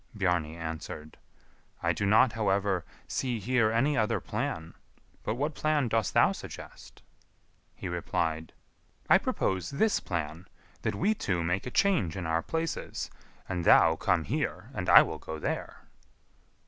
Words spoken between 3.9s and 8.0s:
other plan; but what plan dost thou suggest?" He